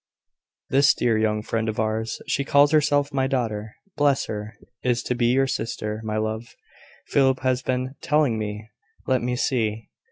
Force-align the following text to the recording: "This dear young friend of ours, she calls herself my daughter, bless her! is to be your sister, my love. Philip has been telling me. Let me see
"This 0.71 0.95
dear 0.95 1.15
young 1.15 1.43
friend 1.43 1.69
of 1.69 1.79
ours, 1.79 2.23
she 2.25 2.43
calls 2.43 2.71
herself 2.71 3.13
my 3.13 3.27
daughter, 3.27 3.75
bless 3.95 4.25
her! 4.25 4.57
is 4.81 5.03
to 5.03 5.13
be 5.13 5.27
your 5.27 5.45
sister, 5.45 6.01
my 6.03 6.17
love. 6.17 6.55
Philip 7.09 7.41
has 7.41 7.61
been 7.61 7.93
telling 8.01 8.39
me. 8.39 8.67
Let 9.05 9.21
me 9.21 9.35
see 9.35 9.89